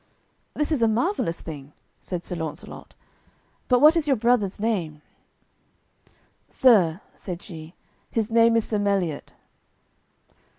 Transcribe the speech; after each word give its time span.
"This 0.55 0.71
is 0.71 0.81
a 0.81 0.87
marvellous 0.87 1.41
thing," 1.41 1.73
said 1.99 2.25
Sir 2.25 2.35
Launcelot, 2.35 2.95
"but 3.67 3.81
what 3.81 3.95
is 3.95 4.07
your 4.07 4.15
brother's 4.17 4.59
name?" 4.59 5.03
"Sir," 6.47 7.01
said 7.13 7.39
she, 7.39 7.75
"his 8.09 8.31
name 8.31 8.55
is 8.57 8.65
Sir 8.65 8.79
Meliot." 8.79 9.33